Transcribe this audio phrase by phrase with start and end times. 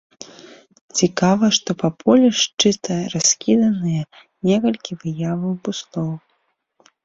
[0.99, 4.03] Цікава, што па полі шчыта раскіданыя
[4.51, 6.11] некалькі выяваў буслоў.